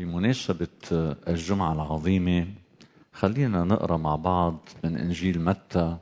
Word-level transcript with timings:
بمناسبة 0.00 0.68
الجمعة 1.28 1.72
العظيمة 1.72 2.46
خلينا 3.12 3.64
نقرأ 3.64 3.96
مع 3.96 4.16
بعض 4.16 4.58
من 4.84 4.96
إنجيل 4.96 5.40
متى 5.40 5.96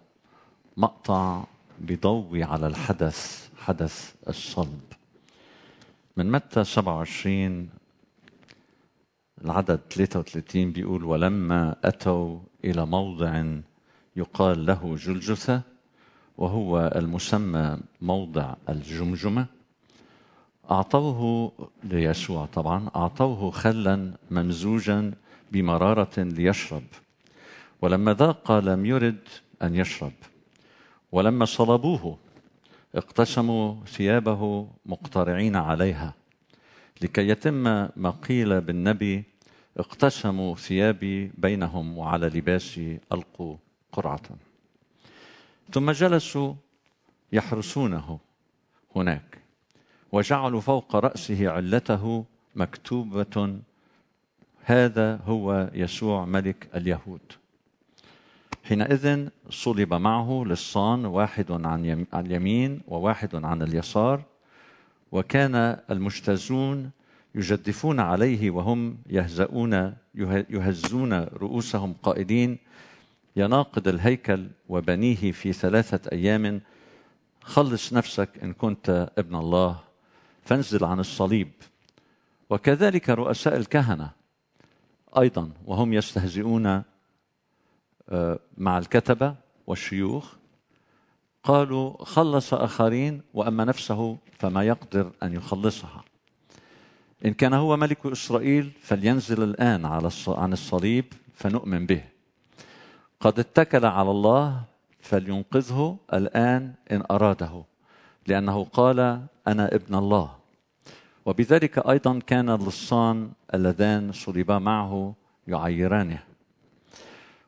مقطع 0.77 1.45
بضوي 1.81 2.43
على 2.45 2.67
الحدث 2.67 3.49
حدث 3.59 4.15
الصلب. 4.29 4.81
من 6.17 6.31
متى 6.31 6.65
27 6.65 7.69
العدد 9.45 9.81
33 9.91 10.73
بيقول 10.73 11.05
ولما 11.05 11.77
أتوا 11.85 12.39
إلى 12.65 12.87
موضع 12.87 13.45
يقال 14.17 14.67
له 14.67 14.97
جلجثة 14.97 15.63
وهو 16.37 16.93
المسمى 16.97 17.79
موضع 18.01 18.55
الجمجمة 18.69 19.47
أعطوه 20.71 21.53
ليسوع 21.85 22.47
طبعا 22.47 22.91
أعطوه 22.97 23.51
خلا 23.51 24.15
ممزوجا 24.31 25.13
بمرارة 25.53 26.19
ليشرب. 26.19 26.83
ولما 27.83 28.15
ذاق 28.15 28.53
لم 28.53 28.87
يرد 28.87 29.29
أن 29.63 29.75
يشرب. 29.75 30.13
ولما 31.13 31.45
صلبوه 31.45 32.19
اقتسموا 32.95 33.85
ثيابه 33.85 34.69
مقترعين 34.87 35.57
عليها. 35.57 36.15
لكي 37.03 37.29
يتم 37.29 37.63
ما 37.97 38.11
قيل 38.29 38.61
بالنبي 38.61 39.25
اقتسموا 39.77 40.55
ثيابي 40.55 41.33
بينهم 41.39 41.99
وعلى 41.99 42.27
لباسي 42.27 43.01
ألقوا 43.13 43.57
قرعة. 43.93 44.29
ثم 45.73 45.91
جلسوا 45.91 46.55
يحرسونه 47.33 48.19
هناك. 48.97 49.38
وجعلوا 50.13 50.61
فوق 50.61 50.97
رأسه 50.97 51.51
علته 51.51 52.25
مكتوبة 52.57 53.59
هذا 54.65 55.21
هو 55.27 55.71
يسوع 55.75 56.25
ملك 56.25 56.69
اليهود. 56.75 57.21
حينئذ 58.65 59.29
صلب 59.51 59.95
معه 59.95 60.45
لصان 60.47 61.05
واحد 61.05 61.53
عن 61.53 62.07
اليمين 62.15 62.81
وواحد 62.89 63.45
عن 63.45 63.63
اليسار 63.63 64.23
وكان 65.13 65.81
المجتازون 65.91 66.91
يجدفون 67.35 68.01
عليه 68.01 68.51
وهم 68.51 68.99
يهزؤون 69.07 69.95
يهزون 70.51 71.13
رؤوسهم 71.13 71.95
قائلين 72.03 72.59
يا 73.37 73.47
ناقد 73.47 73.89
الهيكل 73.89 74.47
وبنيه 74.69 75.33
في 75.33 75.53
ثلاثة 75.53 76.11
أيام. 76.13 76.61
خلص 77.43 77.93
نفسك 77.93 78.29
إن 78.43 78.53
كنت 78.53 79.11
ابن 79.19 79.35
الله. 79.35 79.88
فانزل 80.49 80.85
عن 80.85 81.01
الصليب. 81.01 81.53
وكذلك 82.51 83.11
رؤساء 83.11 83.57
الكهنة 83.57 84.11
أيضا 85.19 85.51
وهم 85.67 85.93
يستهزئون 85.93 86.83
آه، 88.09 88.39
مع 88.59 88.79
الكتبة 88.79 89.35
والشيوخ. 89.67 90.35
قالوا 91.43 92.05
خلص 92.05 92.55
آخرين 92.55 93.23
وأما 93.35 93.65
نفسه 93.65 94.19
فما 94.39 94.63
يقدر 94.63 95.13
أن 95.23 95.35
يخلصها. 95.35 96.05
إن 97.25 97.35
كان 97.35 97.55
هو 97.55 97.77
ملك 97.77 98.07
إسرائيل 98.07 98.73
فلينزل 98.83 99.43
الآن 99.43 99.85
على 99.85 100.11
عن 100.29 100.53
الصليب 100.53 101.05
فنؤمن 101.35 101.87
به. 101.87 102.05
قد 103.21 103.39
اتكل 103.39 103.85
على 103.85 104.11
الله 104.11 104.63
فلينقذه 105.01 105.97
الآن 106.13 106.75
إن 106.93 107.03
أراده 107.11 107.65
لأنه 108.27 108.65
قال 108.65 108.99
أنا 109.49 109.75
ابن 109.75 109.95
الله. 109.95 110.38
وبذلك 111.29 111.79
أيضا 111.79 112.19
كان 112.27 112.51
اللصان 112.51 113.31
اللذان 113.55 114.13
صلبا 114.13 114.59
معه 114.59 115.15
يعيرانه. 115.49 116.19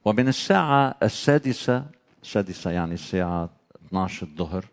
ومن 0.05 0.29
الساعة 0.29 0.95
السادسة 1.03 1.85
السادسة 2.23 2.71
يعني 2.71 2.95
الساعة 2.95 3.51
12 3.87 4.27
الظهر 4.27 4.65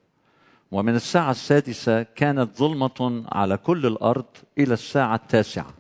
ومن 0.71 0.95
الساعة 0.95 1.31
السادسة 1.31 2.03
كانت 2.03 2.57
ظلمة 2.57 3.25
على 3.31 3.57
كل 3.57 3.85
الأرض 3.85 4.25
إلى 4.57 4.73
الساعة 4.73 5.15
التاسعة. 5.15 5.73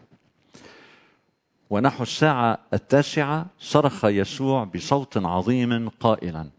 ونحو 1.69 2.03
الساعة 2.03 2.59
التاسعة 2.73 3.45
صرخ 3.59 4.05
يسوع 4.05 4.63
بصوت 4.63 5.17
عظيم 5.17 5.89
قائلا 5.89 6.49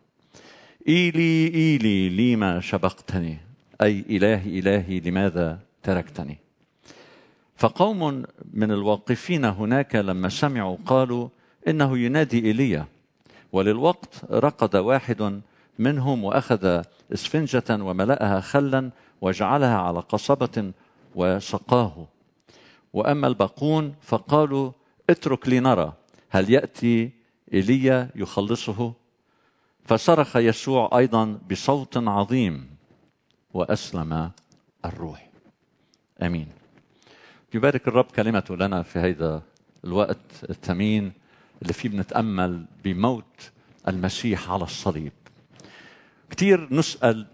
إيلي 0.89 1.55
إيلي 1.55 2.35
لما 2.35 2.61
شبقتني؟ 2.61 3.39
أي 3.83 4.05
إلهي 4.11 4.59
إلهي 4.59 5.01
لماذا 5.01 5.59
تركتني؟ 5.83 6.48
فقوم 7.59 8.25
من 8.53 8.71
الواقفين 8.71 9.45
هناك 9.45 9.95
لما 9.95 10.29
سمعوا 10.29 10.77
قالوا 10.87 11.29
إنه 11.69 11.99
ينادي 11.99 12.47
إيليا. 12.47 12.87
وللوقت 13.53 14.25
رقد 14.31 14.77
واحد 14.77 15.41
منهم 15.79 16.25
وأخذ 16.25 16.83
إسفنجة 17.13 17.65
وملأها 17.71 18.41
خلا 18.41 18.91
وجعلها 19.21 19.79
على 19.79 20.01
قصبة 20.01 20.73
وسقاه. 21.15 22.07
وأما 22.93 23.27
الباقون 23.27 23.95
فقالوا 24.03 24.73
اترك 25.11 25.49
لنرى 25.49 25.93
هل 26.31 26.51
يأتي 26.51 27.11
إيليا 27.55 28.11
يخلصه؟ 28.15 28.93
فصرخ 29.85 30.37
يسوع 30.37 30.91
أيضا 30.99 31.39
بصوت 31.51 31.97
عظيم 31.97 32.71
وأسلم 33.55 34.31
الروح. 34.85 35.29
آمين. 36.23 36.58
يبارك 37.55 37.89
الرب 37.89 38.05
كلمته 38.05 38.57
لنا 38.57 38.83
في 38.83 38.99
هذا 38.99 39.43
الوقت 39.85 40.17
الثمين 40.51 41.13
اللي 41.63 41.73
فيه 41.73 41.89
بنتأمل 41.89 42.65
بموت 42.85 43.51
المسيح 43.89 44.51
على 44.51 44.65
الصليب. 44.65 45.13
كثير 46.31 46.69
نسأل 46.75 47.27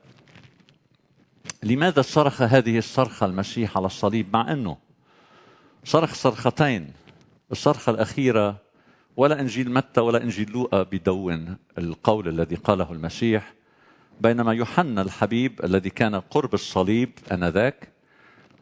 لماذا 1.63 2.03
صرخ 2.03 2.43
هذه 2.43 2.79
الصرخة 2.79 3.27
المسيح 3.27 3.77
على 3.77 3.87
الصليب؟ 3.87 4.27
مع 4.33 4.53
أنه 4.53 4.77
صرخ 5.85 6.15
صرختين 6.15 6.93
الصرخة 7.53 7.91
الأخيرة 7.91 8.57
ولا 9.17 9.41
إنجيل 9.41 9.71
متى 9.71 10.01
ولا 10.01 10.23
إنجيل 10.23 10.51
لوقا 10.51 10.83
بدون 10.83 11.57
القول 11.79 12.29
الذي 12.29 12.57
قاله 12.57 12.93
المسيح 12.93 13.55
بينما 14.21 14.53
يوحنا 14.53 15.03
الحبيب 15.03 15.65
الذي 15.65 15.91
كان 15.91 16.15
قرب 16.15 16.55
الصليب 16.55 17.11
آنذاك 17.33 17.94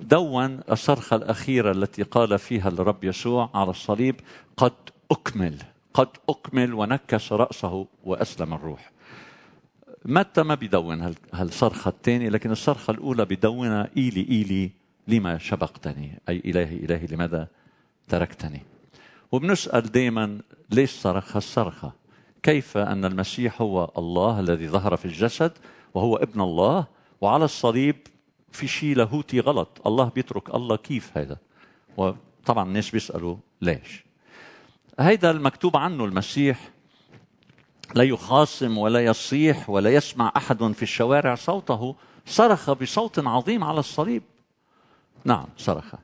دون 0.00 0.60
الصرخة 0.70 1.16
الأخيرة 1.16 1.72
التي 1.72 2.02
قال 2.02 2.38
فيها 2.38 2.68
الرب 2.68 3.04
يسوع 3.04 3.50
على 3.54 3.70
الصليب 3.70 4.20
قد 4.56 4.72
أكمل 5.10 5.56
قد 5.94 6.08
أكمل 6.28 6.74
ونكس 6.74 7.32
رأسه 7.32 7.86
وأسلم 8.04 8.54
الروح. 8.54 8.92
متى 10.04 10.42
ما 10.42 10.54
بيدون 10.54 11.14
هالصرخة 11.34 11.88
الثانية 11.88 12.28
لكن 12.28 12.50
الصرخة 12.50 12.90
الأولى 12.90 13.24
بدونها 13.24 13.88
إيلي 13.96 14.26
إيلي 14.30 14.70
لما 15.08 15.38
شبقتني؟ 15.38 16.20
أي 16.28 16.42
إلهي 16.44 16.76
إلهي 16.76 17.06
لماذا 17.06 17.48
تركتني؟ 18.08 18.60
وبنسأل 19.32 19.92
دائما 19.92 20.38
ليش 20.70 20.90
صرخ 20.90 21.36
هالصرخة؟ 21.36 21.92
كيف 22.42 22.76
أن 22.76 23.04
المسيح 23.04 23.62
هو 23.62 23.90
الله 23.98 24.40
الذي 24.40 24.68
ظهر 24.68 24.96
في 24.96 25.04
الجسد 25.04 25.52
وهو 25.94 26.16
ابن 26.16 26.40
الله 26.40 26.86
وعلى 27.20 27.44
الصليب 27.44 27.96
في 28.52 28.68
شيء 28.68 28.96
لاهوتي 28.96 29.40
غلط. 29.40 29.80
الله 29.86 30.04
بيترك. 30.04 30.54
الله 30.54 30.76
كيف 30.76 31.18
هذا؟ 31.18 31.36
وطبعا 31.96 32.64
الناس 32.64 32.90
بيسألوا 32.90 33.36
ليش. 33.60 34.04
هيدا 35.00 35.30
المكتوب 35.30 35.76
عنه 35.76 36.04
المسيح. 36.04 36.70
لا 37.94 38.04
يخاصم 38.04 38.78
ولا 38.78 39.04
يصيح 39.04 39.70
ولا 39.70 39.90
يسمع 39.90 40.32
أحد 40.36 40.72
في 40.72 40.82
الشوارع 40.82 41.34
صوته. 41.34 41.96
صرخ 42.26 42.70
بصوت 42.70 43.18
عظيم 43.18 43.64
على 43.64 43.80
الصليب. 43.80 44.22
نعم 45.24 45.46
صرخ. 45.56 45.94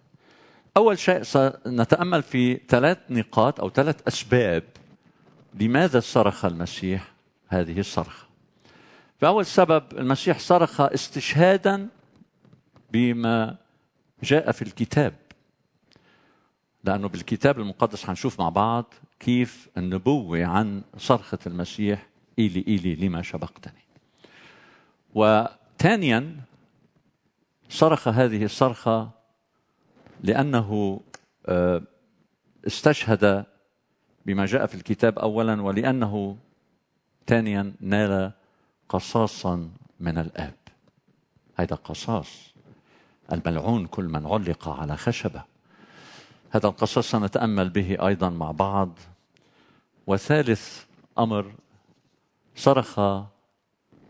أول 0.76 0.98
شيء 0.98 1.22
نتامل 1.66 2.22
في 2.22 2.60
ثلاث 2.68 2.98
نقاط 3.10 3.60
أو 3.60 3.70
ثلاث 3.70 4.08
أسباب 4.08 4.62
لماذا 5.54 6.00
صرخ 6.00 6.44
المسيح 6.44 7.12
هذه 7.48 7.80
الصرخة. 7.80 8.28
فأول 9.20 9.46
سبب 9.46 9.84
المسيح 9.92 10.38
صرخ 10.38 10.80
استشهادا 10.80 11.88
بما 12.90 13.56
جاء 14.22 14.52
في 14.52 14.62
الكتاب. 14.62 15.14
لأنه 16.84 17.08
بالكتاب 17.08 17.60
المقدس 17.60 18.04
حنشوف 18.04 18.40
مع 18.40 18.48
بعض 18.48 18.94
كيف 19.20 19.68
النبوة 19.76 20.44
عن 20.44 20.82
صرخة 20.96 21.38
المسيح 21.46 22.06
إيلي 22.38 22.64
إيلي 22.68 22.94
لما 22.94 23.22
شبقتني. 23.22 23.82
وثانيا 25.14 26.36
صرخ 27.68 28.08
هذه 28.08 28.44
الصرخة 28.44 29.10
لأنه 30.22 31.00
آه، 31.46 31.82
استشهد 32.66 33.44
بما 34.26 34.46
جاء 34.46 34.66
في 34.66 34.74
الكتاب 34.74 35.18
أولا 35.18 35.62
ولأنه 35.62 36.36
ثانيا 37.26 37.72
نال 37.80 38.32
قصاصا 38.88 39.70
من 40.00 40.18
الآب. 40.18 40.54
هذا 41.54 41.76
قصاص. 41.76 42.54
الملعون 43.32 43.86
كل 43.86 44.04
من 44.04 44.26
علق 44.26 44.68
على 44.68 44.96
خشبة. 44.96 45.42
هذا 46.50 46.66
القصص 46.66 47.10
سنتأمل 47.10 47.68
به 47.68 48.06
أيضا 48.06 48.30
مع 48.30 48.50
بعض. 48.50 48.98
وثالث 50.06 50.84
أمر 51.18 51.52
صرخ 52.56 52.98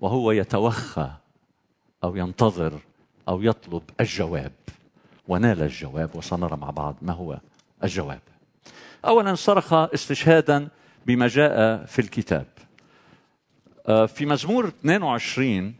وهو 0.00 0.32
يتوخى 0.32 1.10
أو 2.04 2.16
ينتظر 2.16 2.80
أو 3.28 3.42
يطلب 3.42 3.82
الجواب. 4.00 4.52
ونال 5.28 5.62
الجواب 5.62 6.16
وسنرى 6.16 6.56
مع 6.56 6.70
بعض 6.70 6.96
ما 7.02 7.12
هو 7.12 7.38
الجواب. 7.84 8.20
اولا 9.04 9.34
صرخ 9.34 9.72
استشهادا 9.72 10.68
بما 11.06 11.26
جاء 11.26 11.84
في 11.84 11.98
الكتاب. 11.98 12.46
آه، 13.88 14.06
في 14.06 14.26
مزمور 14.26 14.68
22 14.68 15.74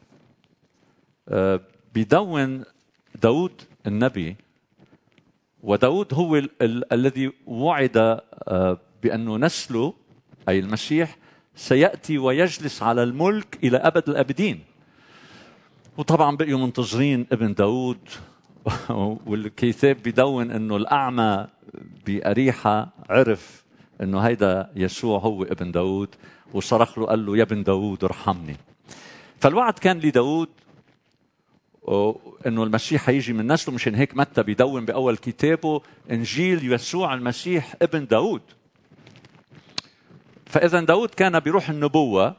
آه، 1.28 1.60
بدون 1.94 2.64
داود 3.22 3.62
النبي 3.86 4.36
وداود 5.62 6.14
هو 6.14 6.36
ال 6.36 6.50
ال 6.62 6.92
الذي 6.92 7.32
وعد 7.46 7.96
آه، 7.96 8.78
بأنه 9.02 9.36
نسله 9.36 9.94
أي 10.48 10.58
المسيح 10.58 11.16
سيأتي 11.56 12.18
ويجلس 12.18 12.82
على 12.82 13.02
الملك 13.02 13.58
إلى 13.64 13.76
أبد 13.76 14.08
الأبدين. 14.08 14.60
وطبعا 15.96 16.36
بقيوا 16.36 16.58
منتظرين 16.58 17.26
ابن 17.32 17.54
داود 17.54 17.98
والكتاب 19.26 19.96
بدون 20.04 20.50
إنه 20.50 20.76
الأعمى 20.76 21.46
بأريحة 22.06 22.88
عرف 23.10 23.64
إنه 24.02 24.20
هيدا 24.20 24.70
يسوع 24.76 25.18
هو 25.18 25.42
ابن 25.42 25.70
داود. 25.70 26.08
وصرخ 26.54 26.98
له 26.98 27.06
قال 27.06 27.26
له 27.26 27.36
يا 27.36 27.42
ابن 27.42 27.62
داود 27.62 28.04
ارحمني. 28.04 28.56
فالوعد 29.40 29.72
كان 29.72 29.98
لداود 29.98 30.48
إنه 32.46 32.62
المسيح 32.62 33.02
حيجي 33.02 33.32
من 33.32 33.52
نسله 33.52 33.74
مشان 33.74 33.94
هيك 33.94 34.16
متى 34.16 34.42
بدون 34.42 34.84
بأول 34.84 35.16
كتابه 35.16 35.80
إنجيل 36.10 36.72
يسوع 36.72 37.14
المسيح 37.14 37.74
ابن 37.82 38.06
داود. 38.06 38.42
فإذا 40.46 40.80
داود 40.80 41.08
كان 41.08 41.40
بروح 41.40 41.70
النبوة 41.70 42.36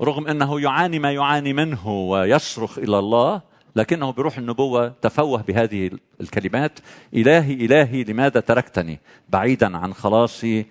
رغم 0.00 0.26
إنه 0.26 0.60
يعاني 0.60 0.98
ما 0.98 1.12
يعاني 1.12 1.52
منه 1.52 1.88
ويصرخ 1.88 2.78
إلى 2.78 2.98
الله 2.98 3.42
لكنه 3.76 4.12
بروح 4.12 4.38
النبوة 4.38 4.88
تفوه 4.88 5.42
بهذه 5.42 5.90
الكلمات 6.20 6.78
إلهي 7.14 7.54
إلهي 7.54 8.04
لماذا 8.04 8.40
تركتني؟ 8.40 9.00
بعيدا 9.28 9.76
عن 9.76 9.94
خلاصي 9.94 10.66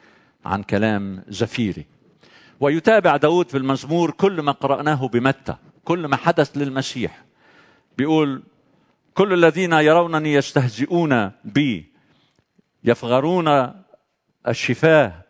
عن 0.46 0.64
كلام 0.64 1.24
زفيري. 1.28 1.86
ويتابع 2.60 3.18
داود 3.18 3.50
في 3.50 3.58
المزمور 3.58 4.12
كل 4.12 4.42
ما 4.42 4.52
قرأناه 4.52 5.08
بمتى 5.08 5.56
كل 5.86 6.06
ما 6.06 6.16
حدث 6.16 6.58
للمسيح. 6.58 7.31
بيقول 8.02 8.44
كل 9.14 9.34
الذين 9.34 9.74
يرونني 9.74 10.34
يستهزئون 10.34 11.32
بي 11.44 11.86
يفغرون 12.84 13.74
الشفاه 14.48 15.24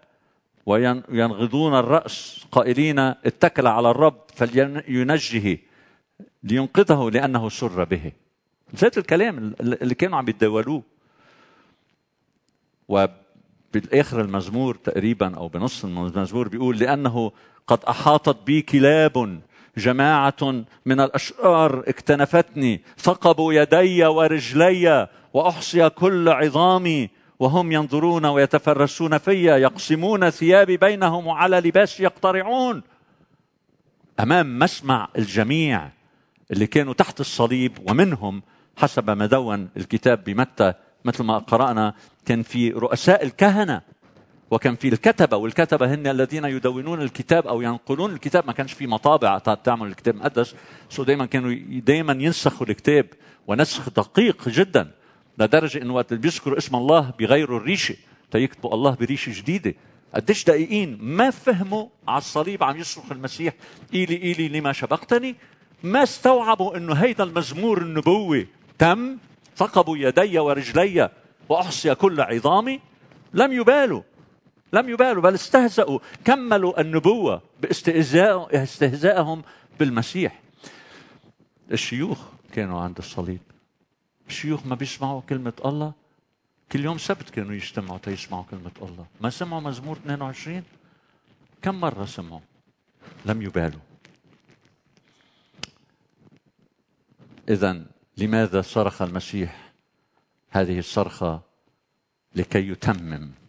وينغضون 0.66 1.74
الرأس 1.74 2.46
قائلين 2.52 3.00
اتكل 3.00 3.68
على 3.68 3.92
الرب 3.92 4.22
فلينجه 4.36 5.60
لينقذه 6.44 7.10
لأنه 7.10 7.50
سر 7.50 7.84
به. 7.84 8.12
ذات 8.76 8.98
الكلام 8.98 9.56
اللي 9.62 9.96
كانوا 9.96 10.18
عم 10.18 10.30
يتداولوه. 10.30 10.84
وبالآخر 12.88 14.22
المزمور 14.22 14.76
تقريبا 14.76 15.36
أو 15.38 15.48
بنص 15.48 15.86
المزمور 15.86 16.48
بيقول 16.48 16.78
لأنه 16.78 17.32
قد 17.68 17.84
أحاطت 17.84 18.38
بي 18.46 18.62
كلاب 18.62 19.42
جماعة 19.78 20.64
من 20.86 21.00
الأشرار 21.00 21.84
اكتنفتني 21.88 22.82
ثقبوا 22.98 23.54
يدي 23.54 24.06
ورجلي 24.06 25.08
وأحصي 25.34 25.90
كل 25.90 26.30
عظامي 26.30 27.10
وهم 27.40 27.72
ينظرون 27.72 28.26
ويتفرسون 28.26 29.18
في 29.18 29.46
يقسمون 29.46 30.30
ثيابي 30.30 30.78
بينهم 30.78 31.28
وعلى 31.28 31.60
لباس 31.60 32.00
يقترعون. 32.00 32.84
أمام 34.20 34.60
مسمع 34.60 35.08
الجميع 35.18 35.90
اللي 36.52 36.68
كانوا 36.68 36.94
تحت 36.94 37.20
الصليب 37.20 37.90
ومنهم 37.90 38.44
حسب 38.78 39.10
ما 39.10 39.26
دون 39.26 39.70
الكتاب 39.78 40.24
بمتى 40.24 40.74
مثل 41.06 41.24
ما 41.24 41.38
قرأنا 41.38 41.94
كان 42.26 42.44
في 42.44 42.70
رؤساء 42.70 43.24
الكهنة. 43.24 43.82
وكان 44.52 44.76
في 44.76 44.88
الكتبة 44.88 45.38
والكتبة 45.38 45.94
هن 45.94 46.08
الذين 46.08 46.46
يدونون 46.46 47.02
الكتاب 47.02 47.48
أو 47.48 47.62
ينقلون 47.62 48.14
الكتاب. 48.14 48.48
ما 48.48 48.54
كانش 48.54 48.74
في 48.74 48.88
مطابع 48.88 49.38
تعمل 49.38 49.88
الكتاب 49.88 50.16
المقدس. 50.16 50.56
سو 50.90 51.04
دائما 51.04 51.26
كانوا 51.26 51.56
دائما 51.80 52.14
ينسخوا 52.14 52.68
الكتاب 52.68 53.06
ونسخ 53.48 53.90
دقيق 53.90 54.50
جدا 54.50 54.92
لدرجة 55.38 55.82
إنه 55.82 55.94
وقت 55.94 56.14
بيذكروا 56.14 56.58
اسم 56.58 56.76
الله 56.76 57.14
بيغيروا 57.18 57.60
الريشة 57.60 57.96
تيكتبوا 58.32 58.74
الله 58.74 58.96
بريشة 58.96 59.42
جديدة. 59.42 59.74
قديش 60.16 60.44
دقيقين 60.44 60.98
ما 61.02 61.30
فهموا 61.30 61.88
على 62.08 62.18
الصليب 62.18 62.64
عم 62.64 62.78
يصرخ 62.78 63.12
المسيح. 63.12 63.54
إيلي 63.94 64.22
إيلي 64.24 64.48
لما 64.48 64.74
شبقتني؟ 64.74 65.36
ما 65.84 66.04
استوعبوا 66.04 66.78
إنه 66.78 66.94
هيدا 66.94 67.24
المزمور 67.24 67.82
النبوي 67.82 68.48
تم 68.80 69.18
ثقبوا 69.58 69.98
يدي 69.98 70.40
ورجلي 70.40 71.10
وأحصي 71.50 71.96
كل 71.96 72.22
عظامي؟ 72.22 72.80
لم 73.34 73.52
يبالوا. 73.52 74.02
لم 74.74 74.90
يبالوا 74.90 75.22
بل 75.24 75.34
استهزأوا 75.34 76.00
كملوا 76.26 76.82
النبوة 76.82 77.42
باستهزاء 77.62 78.64
استهزائهم 78.64 79.44
بالمسيح. 79.80 80.42
الشيوخ 81.72 82.20
كانوا 82.54 82.82
عند 82.82 82.98
الصليب. 82.98 83.42
الشيوخ 84.28 84.66
ما 84.66 84.76
بيسمعوا 84.76 85.22
كلمة 85.22 85.54
الله. 85.66 85.94
كل 86.72 86.86
يوم 86.86 86.98
سبت 86.98 87.30
كانوا 87.30 87.54
يجتمعوا 87.54 87.98
تيسمعوا 87.98 88.44
كلمة 88.52 88.72
الله. 88.82 89.06
ما 89.22 89.30
سمعوا 89.30 89.62
مزمور 89.62 89.98
22 89.98 90.64
كم 91.62 91.80
مرة 91.80 92.06
سمعوا؟ 92.06 92.40
لم 93.26 93.42
يبالوا. 93.42 93.80
إذا 97.50 97.86
لماذا 98.18 98.62
صرخ 98.62 99.02
المسيح 99.02 99.72
هذه 100.50 100.80
الصرخة؟ 100.80 101.42
لكي 102.36 102.68
يتمم. 102.68 103.41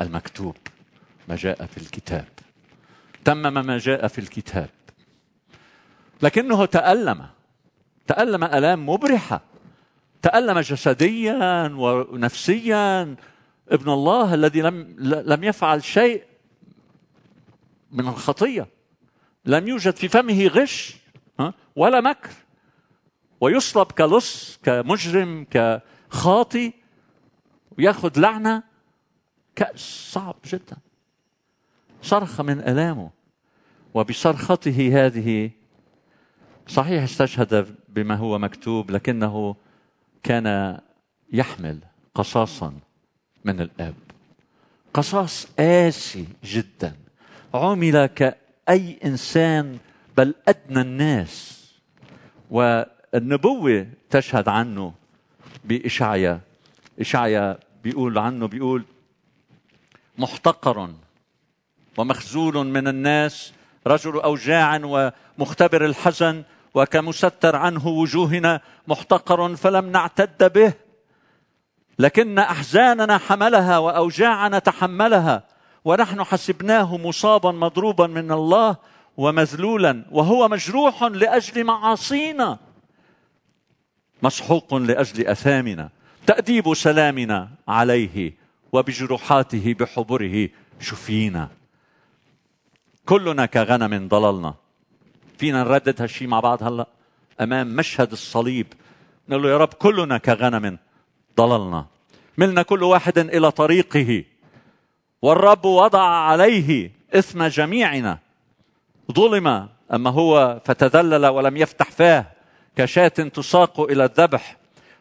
المكتوب 0.00 0.56
ما 1.28 1.36
جاء 1.36 1.66
في 1.66 1.78
الكتاب. 1.78 2.28
تمم 3.24 3.66
ما 3.66 3.78
جاء 3.78 4.08
في 4.08 4.18
الكتاب. 4.18 4.68
لكنه 6.22 6.64
تألم. 6.64 7.26
تألم 8.06 8.44
آلام 8.44 8.88
مبرحة. 8.88 9.40
تألم 10.22 10.60
جسديا 10.60 11.72
ونفسيا. 11.76 13.16
ابن 13.68 13.90
الله 13.90 14.34
الذي 14.34 14.60
لم 14.60 14.96
لم 14.98 15.44
يفعل 15.44 15.84
شيء 15.84 16.24
من 17.90 18.08
الخطية. 18.08 18.66
لم 19.44 19.68
يوجد 19.68 19.96
في 19.96 20.08
فمه 20.08 20.46
غش 20.46 20.96
ولا 21.76 22.00
مكر. 22.00 22.30
ويصلب 23.40 23.92
كلص 23.92 24.58
كمجرم 24.62 25.46
كخاطي 25.50 26.72
ويأخذ 27.78 28.20
لعنة. 28.20 28.71
كأس 29.56 30.10
صعب 30.12 30.36
جدا. 30.46 30.76
صرخ 32.02 32.40
من 32.40 32.60
ألامه 32.60 33.10
وبصرخته 33.94 35.06
هذه 35.06 35.50
صحيح 36.68 37.02
استشهد 37.02 37.74
بما 37.88 38.14
هو 38.14 38.38
مكتوب 38.38 38.90
لكنه 38.90 39.56
كان 40.22 40.78
يحمل 41.32 41.78
قصاصا 42.14 42.74
من 43.44 43.60
الآب. 43.60 43.94
قصاص 44.94 45.46
قاسي 45.58 46.26
جدا. 46.44 46.96
عمل 47.54 48.06
كأي 48.06 48.98
إنسان 49.04 49.78
بل 50.16 50.34
أدنى 50.48 50.80
الناس. 50.80 51.62
والنبوة 52.50 53.86
تشهد 54.10 54.48
عنه 54.48 54.94
بإشعيا. 55.64 56.40
إشعيا 57.00 57.58
بيقول 57.84 58.18
عنه 58.18 58.46
بيقول 58.46 58.84
محتقر 60.18 60.88
ومخزول 61.96 62.66
من 62.66 62.88
الناس 62.88 63.52
رجل 63.86 64.20
أوجاع 64.20 64.80
ومختبر 64.84 65.84
الحزن 65.84 66.42
وكمستر 66.74 67.56
عنه 67.56 67.88
وجوهنا 67.88 68.60
محتقر 68.88 69.56
فلم 69.56 69.90
نعتد 69.90 70.52
به. 70.52 70.72
لكن 71.98 72.38
أحزاننا 72.38 73.18
حملها 73.18 73.78
وأوجاعنا 73.78 74.58
تحملها 74.58 75.42
ونحن 75.84 76.24
حسبناه 76.24 76.96
مصابا 76.96 77.52
مضروبا 77.52 78.06
من 78.06 78.32
الله 78.32 78.76
ومذلولا 79.16 80.04
وهو 80.10 80.48
مجروح 80.48 81.02
لأجل 81.02 81.64
معاصينا 81.64 82.58
مسحوق 84.22 84.74
لأجل 84.74 85.26
أثامنا 85.26 85.88
تأديب 86.26 86.74
سلامنا 86.74 87.48
عليه. 87.68 88.41
وبجروحاته 88.72 89.74
بحبره. 89.74 90.48
شفينا. 90.80 91.48
كلنا 93.06 93.46
كغنم 93.46 94.08
ضللنا. 94.08 94.54
فينا 95.38 95.62
نردد 95.62 96.02
هالشيء 96.02 96.28
مع 96.28 96.40
بعض 96.40 96.62
هلا؟ 96.62 96.86
أمام 97.40 97.76
مشهد 97.76 98.12
الصليب. 98.12 98.66
نقول 99.28 99.42
له 99.42 99.48
يا 99.48 99.56
رب 99.56 99.72
كلنا 99.72 100.18
كغنم 100.18 100.78
ضللنا. 101.36 101.86
ملنا 102.38 102.62
كل 102.62 102.82
واحد 102.82 103.18
إلى 103.18 103.50
طريقه. 103.50 104.24
والرب 105.22 105.64
وضع 105.64 106.02
عليه 106.02 106.90
إثم 107.14 107.44
جميعنا. 107.44 108.18
ظلم 109.12 109.68
أما 109.92 110.10
هو 110.10 110.60
فتذلل 110.64 111.26
ولم 111.26 111.56
يفتح 111.56 111.90
فاه. 111.90 112.26
كشاة 112.76 113.08
تساق 113.08 113.80
إلى 113.80 114.04
الذبح 114.04 114.56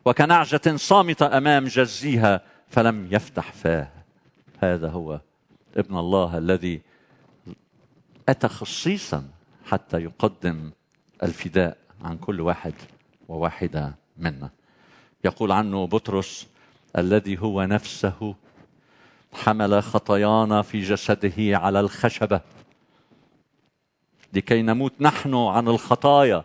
وكنعجة 0.06 0.76
صامتة 0.76 1.38
أمام 1.38 1.66
جزيها. 1.66 2.42
فلم 2.72 3.08
يفتح 3.12 3.52
فاه. 3.52 3.92
هذا 4.60 4.90
هو 4.90 5.22
ابن 5.78 5.98
الله 5.98 6.38
الذي 6.38 6.82
أتى 8.30 8.48
خصيصا 8.48 9.30
حتى 9.66 10.04
يقدم 10.04 10.72
الفداء 11.24 11.78
عن 12.02 12.18
كل 12.18 12.42
واحد 12.42 12.74
وواحدة 13.28 13.96
منا. 14.18 14.50
يقول 15.26 15.52
عنه 15.52 15.88
بطرس 15.88 16.48
الذي 16.98 17.40
هو 17.40 17.64
نفسه 17.64 18.36
حمل 19.34 19.84
خطايانا 19.84 20.62
في 20.62 20.82
جسده 20.82 21.58
على 21.58 21.80
الخشبة. 21.80 22.42
لكي 24.34 24.62
نموت 24.62 24.94
نحن 25.00 25.36
عن 25.36 25.68
الخطايا 25.68 26.44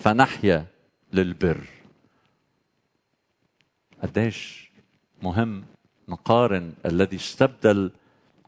فنحيا 0.00 0.66
للبر. 1.12 1.64
قديش 4.02 4.63
مهم 5.24 5.64
نقارن 6.08 6.72
الذي 6.86 7.16
استبدل 7.16 7.90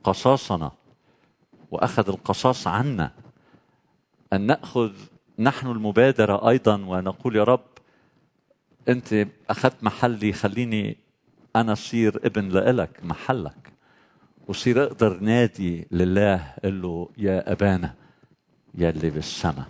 قصاصنا 0.04 0.73
وأخذ 1.71 2.09
القصاص 2.09 2.66
عنا. 2.66 3.12
أن 4.33 4.40
نأخذ 4.40 4.92
نحن 5.38 5.66
المبادرة 5.66 6.49
أيضا 6.49 6.75
ونقول 6.76 7.37
يا 7.37 7.45
رب 7.45 7.64
أنت 8.88 9.26
أخذت 9.50 9.85
محلي 9.85 10.33
خليني 10.33 10.97
أنا 11.56 11.73
أصير 11.73 12.16
ابن 12.16 12.49
لإلك 12.49 13.04
محلك. 13.04 13.73
وصير 14.49 14.85
أقدر 14.85 15.21
نادي 15.21 15.87
لله 15.90 16.54
قل 16.64 16.83
له 16.83 17.09
يا 17.18 17.52
أبانا 17.52 17.95
يا 18.75 18.90
اللي 18.90 19.11
بالسماء 19.11 19.66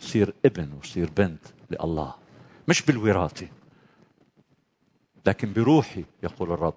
صير 0.00 0.34
ابن 0.44 0.72
وصير 0.72 1.10
بنت 1.16 1.44
لله 1.70 2.14
مش 2.68 2.82
بالوراثة. 2.82 3.48
لكن 5.26 5.52
بروحي 5.52 6.04
يقول 6.22 6.52
الرب. 6.52 6.74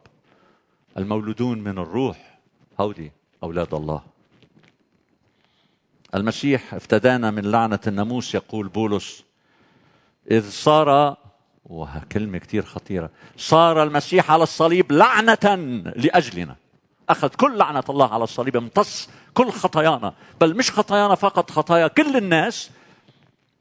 المولودون 0.98 1.60
من 1.60 1.78
الروح. 1.78 2.40
هودي 2.80 3.12
أولاد 3.44 3.74
الله. 3.74 4.02
المسيح 6.16 6.74
افتدانا 6.74 7.32
من 7.32 7.52
لعنة 7.52 7.80
الناموس 7.88 8.36
يقول 8.36 8.68
بولس. 8.68 9.24
إذ 10.32 10.50
صار 10.50 11.18
وكلمة 11.66 12.38
كثير 12.38 12.64
خطيرة. 12.64 13.10
صار 13.38 13.84
المسيح 13.84 14.32
على 14.32 14.44
الصليب 14.44 14.92
لعنة 14.92 15.56
لأجلنا. 15.96 16.56
أخذ 17.10 17.28
كل 17.28 17.58
لعنة 17.58 17.84
الله 17.90 18.14
على 18.14 18.24
الصليب 18.24 18.58
امتص 18.58 19.10
كل 19.34 19.50
خطايانا. 19.50 20.14
بل 20.42 20.58
مش 20.58 20.72
خطايانا 20.72 21.16
فقط 21.16 21.52
خطايا 21.52 21.88
كل 21.88 22.18
الناس. 22.18 22.70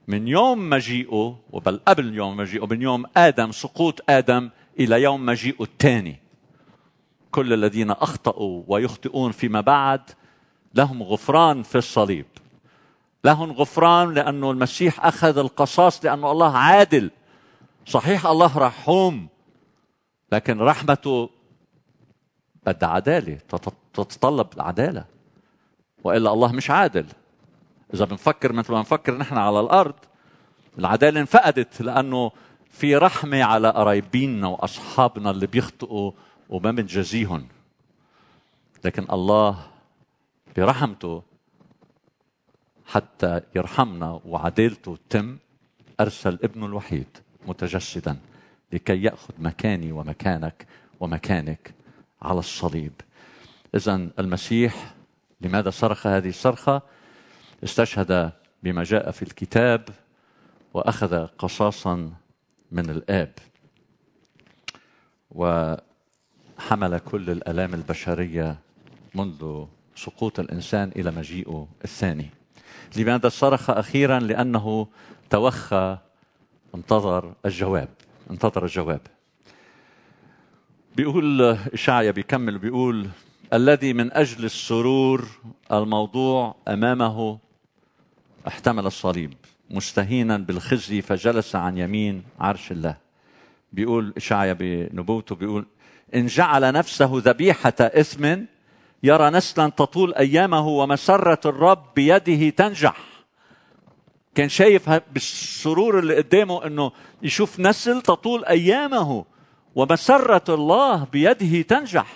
من 0.09 0.29
يوم 0.29 0.71
مجيئه 0.71 1.39
وبل 1.51 1.81
قبل 1.87 2.15
يوم 2.15 2.37
مجيئه 2.37 2.67
من 2.67 2.83
يوم 2.83 3.05
آدم 3.17 3.53
سقوط 3.53 4.11
آدم 4.11 4.51
إلى 4.81 5.03
يوم 5.03 5.27
مجيئه 5.27 5.63
الثاني. 5.63 6.21
كل 7.31 7.53
الذين 7.53 7.91
أخطأوا 7.91 8.63
ويخطئون 8.69 9.33
فيما 9.33 9.61
بعد 9.61 10.01
لهم 10.75 11.03
غفران 11.03 11.63
في 11.63 11.79
الصليب. 11.79 12.27
لهم 13.25 13.53
غفران 13.53 14.15
لأنه 14.15 14.51
المسيح 14.51 15.07
أخذ 15.07 15.39
القصاص 15.39 16.05
لأنه 16.05 16.31
الله 16.31 16.57
عادل. 16.57 17.11
صحيح 17.87 18.27
الله 18.27 18.59
رحوم 18.59 19.29
لكن 20.33 20.59
رحمته 20.59 21.31
بدها 22.67 22.89
عدالة 22.89 23.39
تتطلب 23.95 24.47
العدالة. 24.57 25.05
وإلا 26.05 26.33
الله 26.33 26.53
مش 26.53 26.71
عادل. 26.71 27.07
إذا 27.95 28.05
بنفكر 28.05 28.53
مثل 28.53 28.73
ما 28.73 28.79
بنفكر 28.79 29.19
نحن 29.19 29.37
على 29.37 29.61
الأرض 29.61 29.95
العدالة 30.79 31.21
انفقدت 31.21 31.83
لأنه 31.83 32.33
في 32.79 32.97
رحمة 32.97 33.43
على 33.43 33.71
قرايبيننا 33.71 34.49
وأصحابنا 34.49 35.31
اللي 35.31 35.47
بيخطئوا 35.47 36.13
وما 36.49 36.71
بنجازيهم. 36.71 37.49
لكن 38.85 39.07
الله 39.13 39.67
برحمته 40.57 41.23
حتى 42.87 43.41
يرحمنا 43.55 44.21
وعدالته 44.25 44.97
تتم 45.09 45.39
أرسل 46.01 46.39
ابنه 46.43 46.67
الوحيد 46.67 47.07
متجسدا 47.47 48.17
لكي 48.73 49.03
يأخذ 49.03 49.35
مكاني 49.39 49.93
ومكانك 49.93 50.67
ومكانك 51.01 51.75
على 52.23 52.39
الصليب. 52.39 52.93
اذا 53.75 54.09
المسيح 54.19 54.95
لماذا 55.41 55.71
صرخ 55.71 56.07
هذه 56.07 56.29
الصرخة؟ 56.29 56.83
استشهد 57.65 58.33
بما 58.63 58.85
جاء 58.85 59.11
في 59.11 59.23
الكتاب 59.23 59.89
وأخذ 60.75 61.27
قصاصا 61.27 62.13
من 62.73 62.91
الآب. 62.91 63.33
وحمل 65.31 66.99
كل 66.99 67.31
الآلام 67.31 67.75
البشرية 67.75 68.59
منذ 69.15 69.65
سقوط 69.97 70.41
الإنسان 70.41 70.93
إلى 70.97 71.11
مجيئه 71.11 71.69
الثاني. 71.85 72.31
لماذا 72.97 73.29
صرخ 73.29 73.71
أخيرا؟ 73.71 74.19
لأنه 74.19 74.87
توخى 75.31 75.99
انتظر 76.75 77.35
الجواب 77.47 77.89
انتظر 78.31 78.65
الجواب. 78.65 79.01
بيقول 80.97 81.43
إشعيا 81.73 82.11
بيكمل 82.11 82.59
بيقول 82.59 83.09
الذي 83.53 83.93
من 83.93 84.13
أجل 84.13 84.45
السرور 84.45 85.29
الموضوع 85.73 86.57
أمامه 86.69 87.39
احتمل 88.49 88.87
الصليب. 88.87 89.35
مستهينا 89.71 90.37
بالخزي 90.37 91.03
فجلس 91.03 91.57
عن 91.57 91.79
يمين 91.79 92.23
عرش 92.41 92.73
الله. 92.73 92.97
بيقول 93.73 94.13
إشعيا 94.17 94.53
بنبوته 94.53 95.35
بيقول 95.35 95.67
إن 96.15 96.27
جعل 96.27 96.73
نفسه 96.73 97.11
ذبيحة 97.15 97.75
إثم 97.81 98.37
يرى 99.03 99.31
نسلا 99.31 99.69
تطول 99.69 100.15
أيامه 100.15 100.67
ومسرة 100.69 101.41
الرب 101.47 101.85
بيده 101.97 102.51
تنجح. 102.51 102.97
كان 104.35 104.49
شايف 104.49 104.91
بالسرور 104.91 105.99
اللي 105.99 106.17
قدامه 106.17 106.67
إنه 106.67 106.93
يشوف 107.23 107.61
نسل 107.61 108.03
تطول 108.03 108.45
أيامه 108.45 109.25
ومسرة 109.75 110.55
الله 110.55 111.05
بيده 111.05 111.63
تنجح. 111.63 112.07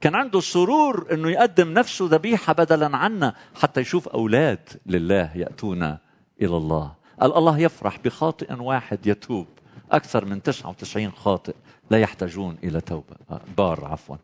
كان 0.00 0.14
عنده 0.14 0.40
سرور 0.40 1.06
إنه 1.12 1.30
يقدم 1.30 1.72
نفسه 1.72 2.08
ذبيحة 2.10 2.52
بدلا 2.52 2.96
عنا 2.96 3.34
حتى 3.62 3.80
يشوف 3.80 4.08
أولاد 4.08 4.68
لله 4.86 5.30
ياتون 5.36 5.96
إلى 6.40 6.56
الله. 6.56 6.92
قال 7.20 7.36
الله 7.36 7.58
يفرح 7.58 7.98
بخاطئ 8.04 8.52
واحد 8.52 9.06
يتوب. 9.06 9.46
أكثر 9.92 10.24
من 10.24 10.42
99 10.42 11.12
خاطئ 11.12 11.54
لا 11.90 11.98
يحتاجون 11.98 12.58
إلى 12.64 12.80
توبة. 12.80 13.16
بار 13.56 13.84
عفوا. 13.84 14.16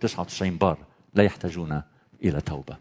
99 0.00 0.56
بار 0.56 0.78
لا 1.14 1.22
يحتاجون 1.22 1.82
إلى 2.24 2.40
توبة. 2.40 2.76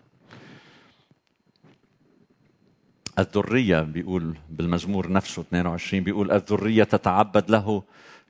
الذرية 3.20 3.82
بيقول 3.82 4.36
بالمزمور 4.50 5.12
نفسه 5.12 5.42
22 5.42 6.04
بيقول 6.04 6.32
الذرية 6.32 6.84
تتعبد 6.84 7.52
له 7.52 7.84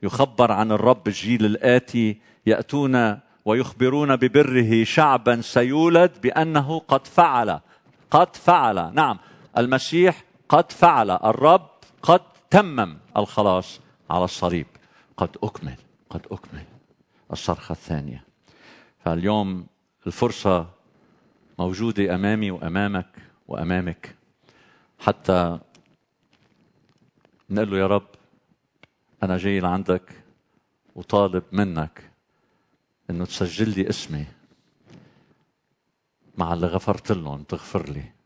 يخبر 0.03 0.51
عن 0.51 0.71
الرب 0.71 1.07
الجيل 1.07 1.45
الآتي 1.45 2.17
يأتون 2.45 3.19
ويخبرون 3.45 4.15
ببره 4.15 4.83
شعبا 4.83 5.41
سيولد 5.41 6.11
بأنه 6.23 6.79
قد 6.79 7.07
فعل 7.07 7.59
قد 8.11 8.35
فعل. 8.35 8.93
نعم 8.93 9.17
المسيح 9.57 10.23
قد 10.49 10.71
فعل 10.71 11.11
الرب 11.11 11.69
قد 12.01 12.21
تمم 12.49 12.97
الخلاص 13.17 13.79
على 14.09 14.23
الصليب. 14.23 14.67
قد 15.17 15.37
أكمل 15.43 15.77
قد 16.09 16.27
أكمل 16.31 16.65
الصرخة 17.31 17.73
الثانية. 17.73 18.23
فاليوم 19.05 19.67
الفرصة 20.07 20.69
موجودة 21.59 22.15
أمامي 22.15 22.51
وأمامك 22.51 23.07
وأمامك. 23.47 24.15
حتى 24.99 25.59
نقول 27.49 27.71
له 27.71 27.77
يا 27.77 27.87
رب 27.87 28.07
أنا 29.23 29.37
جاي 29.37 29.59
لعندك 29.59 30.23
وطالب 30.95 31.43
منك 31.51 32.11
إنه 33.09 33.25
تسجل 33.25 33.69
لي 33.69 33.89
اسمي 33.89 34.25
مع 36.37 36.53
اللي 36.53 36.67
غفرت 36.67 37.11
لهم 37.11 37.43
تغفر 37.43 37.89
لي. 37.89 38.22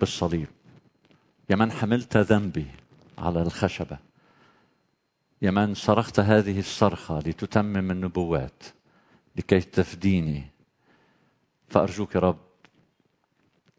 بالصليب. 0.00 0.48
يا 1.50 1.56
من 1.56 1.72
حملت 1.72 2.16
ذنبي 2.16 2.66
على 3.18 3.42
الخشبة. 3.42 3.98
يا 5.42 5.50
من 5.50 5.74
صرخت 5.74 6.20
هذه 6.20 6.58
الصرخة 6.58 7.18
لتتمم 7.18 7.90
النبوات 7.90 8.62
لكي 9.36 9.60
تفديني. 9.60 10.44
فأرجوك 11.68 12.14
يا 12.14 12.20
رب 12.20 12.38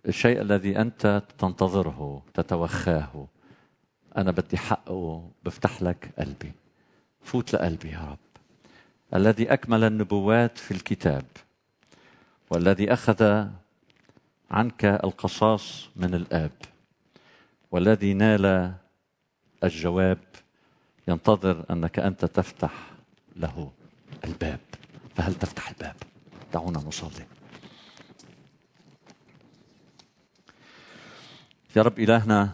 الشيء 0.07 0.41
الذي 0.41 0.81
أنت 0.81 1.23
تنتظره 1.37 2.23
تتوخاه 2.33 3.27
أنا 4.17 4.31
بدي 4.31 4.57
حقه 4.57 5.31
بفتح 5.43 5.81
لك 5.81 6.11
قلبي. 6.19 6.51
فوت 7.21 7.53
لقلبي 7.53 7.89
يا 7.89 7.99
رب. 7.99 8.17
الذي 9.13 9.53
أكمل 9.53 9.83
النبوات 9.83 10.57
في 10.57 10.71
الكتاب 10.71 11.25
والذي 12.49 12.93
أخذ 12.93 13.47
عنك 14.51 14.85
القصاص 14.85 15.89
من 15.95 16.13
الآب 16.13 16.51
والذي 17.71 18.13
نال 18.13 18.73
الجواب 19.63 20.19
ينتظر 21.07 21.65
أنك 21.71 21.99
أنت 21.99 22.25
تفتح 22.25 22.91
له 23.35 23.71
الباب. 24.25 24.59
فهل 25.15 25.33
تفتح 25.35 25.69
الباب؟ 25.69 25.95
دعونا 26.53 26.79
نصلي. 26.79 27.25
يا 31.75 31.81
رب 31.81 31.99
إلهنا 31.99 32.49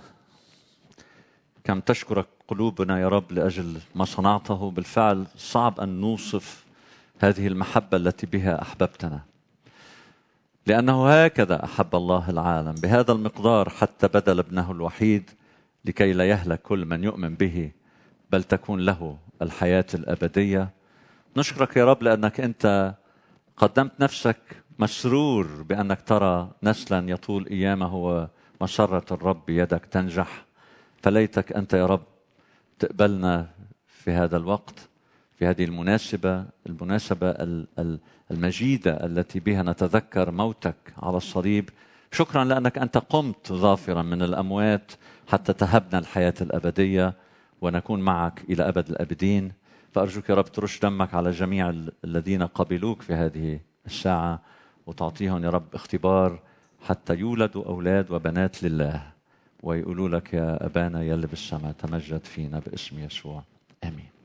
كم 1.63 1.79
تشكرك 1.79 2.27
قلوبنا 2.47 2.99
يا 2.99 3.07
رب 3.07 3.31
لأجل 3.31 3.81
ما 3.95 4.05
صنعته. 4.05 4.71
بالفعل 4.71 5.27
صعب 5.37 5.79
أن 5.79 6.01
نوصف 6.01 6.65
هذه 7.19 7.47
المحبة 7.47 7.97
التي 7.97 8.25
بها 8.25 8.61
أحببتنا. 8.61 9.36
لأنه 10.67 11.09
هكذا 11.09 11.63
أحب 11.63 11.95
الله 11.95 12.29
العالم 12.29 12.71
بهذا 12.71 13.11
المقدار 13.11 13.69
حتى 13.69 14.07
بذل 14.07 14.39
ابنه 14.39 14.71
الوحيد 14.71 15.29
لكي 15.85 16.13
لا 16.13 16.29
يهلك 16.29 16.61
كل 16.61 16.85
من 16.85 17.03
يؤمن 17.03 17.35
به 17.35 17.71
بل 18.31 18.43
تكون 18.43 18.79
له 18.79 19.17
الحياة 19.41 19.85
الأبدية. 19.93 20.69
نشكرك 21.37 21.77
يا 21.77 21.85
رب 21.85 22.03
لأنك 22.03 22.39
أنت 22.39 22.95
قدمت 23.57 23.91
نفسك 23.99 24.37
مسرور 24.79 25.47
بأنك 25.63 26.01
ترى 26.01 26.51
نسلا 26.63 27.09
يطول 27.09 27.47
أيامه 27.47 27.95
ومسره 28.61 29.05
الرب 29.11 29.45
بيدك 29.45 29.85
تنجح. 29.85 30.45
فليتك 31.01 31.53
أنت 31.53 31.73
يا 31.73 31.85
رب 31.85 32.03
تقبلنا 32.79 33.47
في 33.87 34.11
هذا 34.11 34.37
الوقت. 34.37 34.89
في 35.37 35.45
هذه 35.45 35.63
المناسبة 35.65 36.45
المناسبة 36.67 37.35
المجيدة 38.31 38.91
التي 39.05 39.39
بها 39.39 39.63
نتذكر 39.63 40.31
موتك 40.31 40.75
على 40.97 41.17
الصليب. 41.17 41.69
شكرا 42.11 42.43
لأنك 42.43 42.77
أنت 42.77 42.97
قمت 42.97 43.53
ظافرا 43.53 44.01
من 44.01 44.21
الأموات 44.21 44.91
حتى 45.27 45.53
تهبنا 45.53 45.99
الحياة 45.99 46.33
الأبدية 46.41 47.13
ونكون 47.61 48.01
معك 48.01 48.43
إلى 48.49 48.67
أبد 48.67 48.89
الأبدين. 48.89 49.51
فأرجوك 49.91 50.29
يا 50.29 50.35
رب 50.35 50.45
ترش 50.45 50.79
دمك 50.79 51.13
على 51.13 51.31
جميع 51.31 51.69
الذين 52.05 52.43
قبلوك 52.43 53.01
في 53.01 53.13
هذه 53.13 53.59
الساعة 53.85 54.41
وتعطيهم 54.87 55.43
يا 55.43 55.49
رب 55.49 55.75
اختبار 55.75 56.39
حتى 56.81 57.15
يولدوا 57.15 57.65
أولاد 57.65 58.11
وبنات 58.11 58.63
لله 58.63 59.01
ويقولوا 59.63 60.09
لك 60.09 60.33
يا 60.33 60.65
أبانا 60.65 61.03
يلي 61.03 61.27
بالسماء 61.27 61.71
تمجد 61.71 62.25
فينا 62.25 62.59
باسم 62.59 62.99
يسوع. 62.99 63.43
آمين. 63.83 64.16